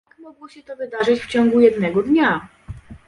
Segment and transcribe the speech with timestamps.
[0.09, 2.47] Jak mogło się to wydarzyć w ciągu jednego dnia?